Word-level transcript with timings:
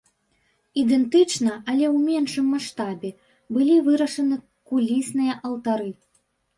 Ідэнтычна, 0.83 1.51
але 1.73 1.85
ў 1.93 1.97
меншым 2.07 2.49
маштабе, 2.55 3.09
былі 3.53 3.75
вырашаны 3.91 4.35
кулісныя 4.75 5.41
алтары. 5.49 5.91